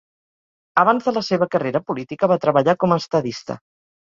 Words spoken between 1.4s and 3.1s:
carrera política va treballar com a